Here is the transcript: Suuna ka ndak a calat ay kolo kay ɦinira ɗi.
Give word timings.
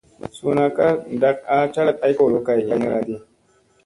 Suuna 0.35 0.65
ka 0.75 0.87
ndak 1.15 1.37
a 1.53 1.55
calat 1.73 1.97
ay 2.05 2.13
kolo 2.17 2.37
kay 2.47 2.59
ɦinira 2.67 2.99
ɗi. 3.07 3.15